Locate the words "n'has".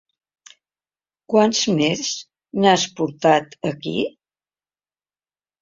2.63-2.87